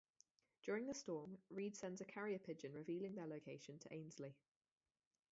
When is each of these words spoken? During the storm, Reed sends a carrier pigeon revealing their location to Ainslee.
During 0.63 0.87
the 0.87 0.95
storm, 0.95 1.37
Reed 1.51 1.77
sends 1.77 2.01
a 2.01 2.05
carrier 2.05 2.39
pigeon 2.39 2.73
revealing 2.73 3.13
their 3.13 3.27
location 3.27 3.77
to 3.77 3.93
Ainslee. 3.93 4.33